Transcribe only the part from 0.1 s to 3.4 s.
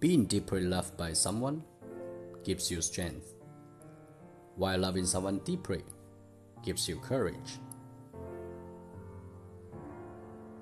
deeply loved by someone gives you strength,